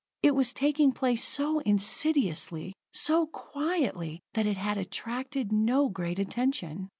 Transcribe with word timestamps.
It 0.23 0.33
was 0.33 0.51
taking 0.51 0.93
place 0.93 1.23
so 1.23 1.59
insidiously, 1.59 2.73
so 2.91 3.27
quietly, 3.27 4.19
that 4.33 4.47
it 4.47 4.57
had 4.57 4.79
attracted 4.79 5.51
no 5.51 5.89
great 5.89 6.17
attention. 6.17 6.89